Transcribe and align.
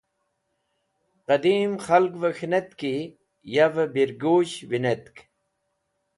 Qẽdim 1.25 1.71
khalgvẽ 1.85 2.33
k̃hẽnet 2.35 2.69
ki 2.79 2.93
yavẽ 3.53 3.91
birgush 3.93 4.55
winetk. 4.69 5.15